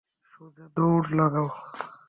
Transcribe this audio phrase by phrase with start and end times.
[0.31, 1.47] সোজা দৌড় লাগাও।